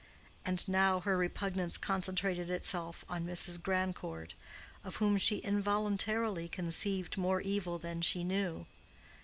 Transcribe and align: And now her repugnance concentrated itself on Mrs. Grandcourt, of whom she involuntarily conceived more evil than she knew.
And 0.43 0.67
now 0.67 1.01
her 1.01 1.15
repugnance 1.15 1.77
concentrated 1.77 2.49
itself 2.49 3.05
on 3.07 3.23
Mrs. 3.27 3.61
Grandcourt, 3.61 4.33
of 4.83 4.95
whom 4.95 5.15
she 5.19 5.37
involuntarily 5.37 6.47
conceived 6.47 7.19
more 7.19 7.39
evil 7.39 7.77
than 7.77 8.01
she 8.01 8.23
knew. 8.23 8.65